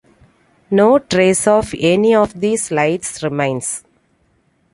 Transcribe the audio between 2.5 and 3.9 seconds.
lights remains.